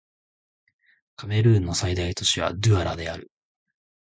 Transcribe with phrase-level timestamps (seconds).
[1.15, 3.29] カメルーンの最大都市はドゥアラである